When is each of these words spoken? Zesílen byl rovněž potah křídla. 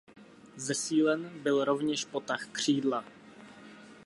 Zesílen 0.57 1.29
byl 1.43 1.65
rovněž 1.65 2.05
potah 2.05 2.45
křídla. 2.45 3.03